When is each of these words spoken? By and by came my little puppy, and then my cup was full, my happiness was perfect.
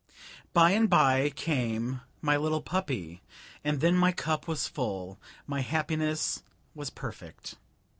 By 0.51 0.71
and 0.71 0.89
by 0.89 1.29
came 1.29 2.01
my 2.23 2.35
little 2.35 2.63
puppy, 2.63 3.21
and 3.63 3.81
then 3.81 3.95
my 3.95 4.11
cup 4.11 4.47
was 4.47 4.67
full, 4.67 5.19
my 5.45 5.61
happiness 5.61 6.41
was 6.73 6.89
perfect. 6.89 7.53